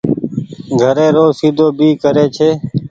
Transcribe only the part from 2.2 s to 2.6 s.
ڇي۔